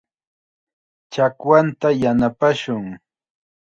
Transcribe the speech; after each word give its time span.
Chakwanta 1.13 1.87
yanapashun. 2.01 2.85